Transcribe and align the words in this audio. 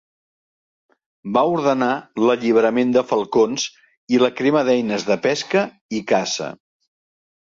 Va 1.35 1.41
ordenar 1.57 1.89
l'alliberament 2.23 2.95
de 2.95 3.03
falcons 3.11 3.67
i 4.17 4.21
la 4.23 4.31
crema 4.39 4.63
d'eines 4.69 5.05
de 5.11 5.19
pesca 5.29 5.63
i 5.99 6.03
caça. 6.13 6.49